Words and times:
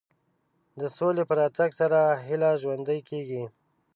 د 0.79 0.81
سولې 0.97 1.23
په 1.29 1.33
راتګ 1.39 1.69
سره 1.79 1.99
هیله 2.25 2.51
ژوندۍ 2.61 2.99
کېږي. 3.09 3.43